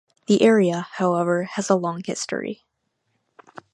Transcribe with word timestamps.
The 0.25 0.41
area, 0.41 0.87
however, 0.93 1.43
has 1.43 1.69
a 1.69 1.75
long 1.75 2.01
history. 2.03 2.65